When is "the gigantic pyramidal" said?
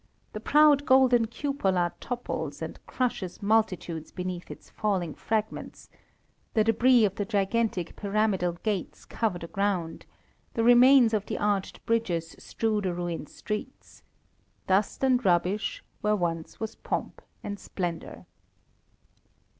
7.13-8.53